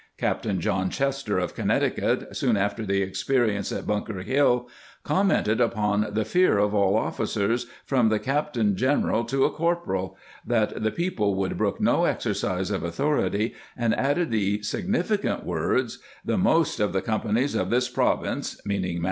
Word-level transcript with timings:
Captain 0.17 0.59
John 0.59 0.89
Chester, 0.89 1.37
of 1.37 1.53
Connecticut, 1.53 2.35
soon 2.35 2.57
after 2.57 2.83
the 2.87 3.03
experience 3.03 3.71
at 3.71 3.85
Bunk 3.85 4.09
er 4.09 4.23
Hill, 4.23 4.67
commented 5.03 5.61
upon 5.61 6.07
the 6.15 6.25
fear 6.25 6.57
of 6.57 6.73
all 6.73 6.97
officers," 6.97 7.67
from 7.85 8.09
the 8.09 8.17
Cap' 8.17 8.51
General 8.73 9.23
to 9.25 9.45
a 9.45 9.51
corporal," 9.51 10.17
that 10.43 10.81
the 10.81 10.89
people 10.89 11.35
would 11.35 11.55
brook 11.55 11.79
no 11.79 12.05
exercise 12.05 12.71
of 12.71 12.81
authority,— 12.83 13.53
and 13.77 13.93
added 13.93 14.31
the 14.31 14.63
significant 14.63 15.45
words:" 15.45 15.99
The 16.25 16.35
most 16.35 16.79
of 16.79 16.93
the 16.93 17.03
companies 17.03 17.53
of 17.53 17.69
this 17.69 17.87
Province 17.87 18.19
[meaning 18.25 18.25
Massa 18.25 18.39
1 18.39 18.39
Washington's 18.41 18.55
Writings 18.81 18.93
(Ford), 18.93 18.95
vol. 18.95 18.99